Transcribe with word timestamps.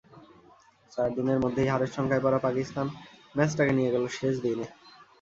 চার 0.91 1.09
দিনের 1.17 1.39
মধ্যেই 1.39 1.71
হারের 1.71 1.93
শঙ্কায় 1.95 2.23
পড়া 2.23 2.39
পাকিস্তান 2.39 2.87
ম্যাচটাকে 3.35 3.73
নিয়ে 3.77 3.93
গেল 3.93 4.03
শেষ 4.17 4.33
দিনে। 4.43 4.65